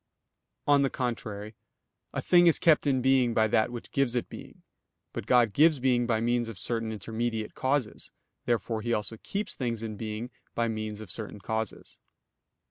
On 0.65 0.81
the 0.81 0.89
contrary, 0.89 1.53
A 2.11 2.23
thing 2.23 2.47
is 2.47 2.57
kept 2.57 2.87
in 2.87 3.03
being 3.03 3.35
by 3.35 3.47
that 3.49 3.71
which 3.71 3.91
gives 3.91 4.15
it 4.15 4.29
being. 4.29 4.63
But 5.13 5.27
God 5.27 5.53
gives 5.53 5.77
being 5.77 6.07
by 6.07 6.19
means 6.19 6.49
of 6.49 6.57
certain 6.57 6.91
intermediate 6.91 7.53
causes. 7.53 8.11
Therefore 8.47 8.81
He 8.81 8.93
also 8.93 9.17
keeps 9.17 9.53
things 9.53 9.83
in 9.83 9.97
being 9.97 10.31
by 10.55 10.69
means 10.69 11.01
of 11.01 11.11
certain 11.11 11.37
causes. 11.39 11.99